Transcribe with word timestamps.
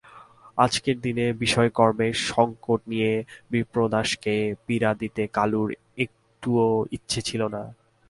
আজকের 0.57 0.97
দিনে 1.01 1.25
বিষয়কর্মের 1.43 2.13
সংকট 2.29 2.79
নিয়ে 2.87 3.11
বিপ্রদাসকে 3.51 4.35
পীড়া 4.65 4.91
দিতে 5.01 5.23
কালুর 5.33 5.69
একটুও 5.97 6.67
ইচ্ছে 6.91 7.19
ছিল 7.21 7.41
না। 7.55 7.63